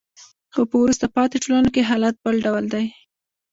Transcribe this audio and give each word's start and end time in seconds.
خو 0.53 0.61
په 0.69 0.75
وروسته 0.83 1.05
پاتې 1.15 1.35
ټولنو 1.43 1.69
کې 1.75 1.87
حالت 1.89 2.15
بل 2.23 2.35
ډول 2.45 2.65
دی. 2.73 2.85